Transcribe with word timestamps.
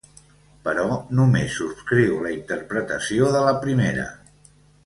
Però 0.67 0.85
només 1.19 1.53
subscriu 1.59 2.17
la 2.25 2.33
interpretació 2.39 3.31
de 3.37 3.47
la 3.49 3.55
primera. 3.67 4.09